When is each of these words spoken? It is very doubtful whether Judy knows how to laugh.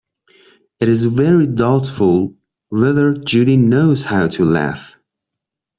It 0.79 0.89
is 0.89 1.03
very 1.03 1.45
doubtful 1.45 2.33
whether 2.69 3.13
Judy 3.13 3.55
knows 3.55 4.01
how 4.01 4.29
to 4.29 4.45
laugh. 4.45 4.95